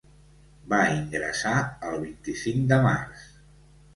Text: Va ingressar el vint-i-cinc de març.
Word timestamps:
Va 0.71 0.77
ingressar 0.93 1.51
el 1.89 1.99
vint-i-cinc 2.05 2.65
de 2.73 2.79
març. 2.87 3.29